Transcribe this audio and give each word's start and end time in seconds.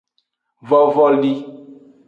Vovoli. 0.69 1.33